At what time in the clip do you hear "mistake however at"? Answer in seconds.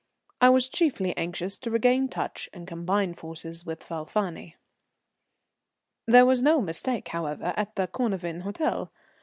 6.59-7.75